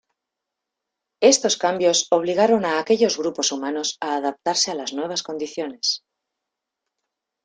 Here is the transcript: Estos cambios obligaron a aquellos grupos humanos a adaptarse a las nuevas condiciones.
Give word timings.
Estos 1.33 1.57
cambios 1.57 2.07
obligaron 2.09 2.65
a 2.65 2.79
aquellos 2.79 3.19
grupos 3.19 3.51
humanos 3.51 3.97
a 4.01 4.15
adaptarse 4.15 4.71
a 4.71 4.73
las 4.75 4.93
nuevas 4.93 5.21
condiciones. 5.21 6.03